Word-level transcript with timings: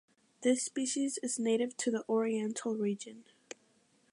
This 0.41 0.63
species 0.63 1.19
is 1.21 1.37
native 1.37 1.77
to 1.77 1.91
the 1.91 2.03
Oriental 2.09 2.75
region. 2.75 3.23